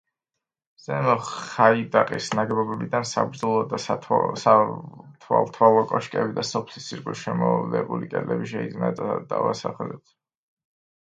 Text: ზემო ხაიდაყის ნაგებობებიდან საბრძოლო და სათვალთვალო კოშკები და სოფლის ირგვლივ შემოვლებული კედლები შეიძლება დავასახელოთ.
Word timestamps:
ზემო 0.83 1.15
ხაიდაყის 1.25 2.29
ნაგებობებიდან 2.37 3.03
საბრძოლო 3.09 3.59
და 3.73 3.79
სათვალთვალო 3.87 5.83
კოშკები 5.91 6.35
და 6.39 6.45
სოფლის 6.53 6.89
ირგვლივ 6.97 7.21
შემოვლებული 7.27 8.09
კედლები 8.15 8.51
შეიძლება 8.53 9.13
დავასახელოთ. 9.35 10.17